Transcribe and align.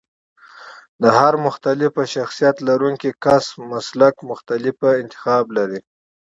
د 1.01 1.03
هر 1.17 1.33
مختلف 1.45 1.93
شخصيت 2.15 2.57
لرونکی 2.67 3.11
کس 3.23 3.45
د 3.55 3.59
مسلک 3.71 4.15
مختلف 4.29 4.77
انتخاب 5.03 5.45
لري. 5.57 5.79